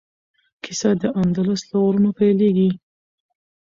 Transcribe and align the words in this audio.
کیسه 0.63 0.89
د 1.01 1.03
اندلس 1.21 1.61
له 1.69 1.77
غرونو 1.83 2.09
پیلیږي. 2.19 2.69